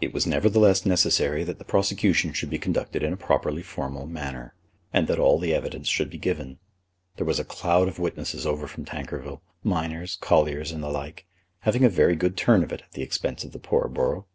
[0.00, 4.54] It was nevertheless necessary that the prosecution should be conducted in a properly formal manner,
[4.90, 6.60] and that all the evidence should be given.
[7.16, 11.26] There was a cloud of witnesses over from Tankerville, miners, colliers, and the like,
[11.58, 14.26] having a very good turn of it at the expense of the poor borough.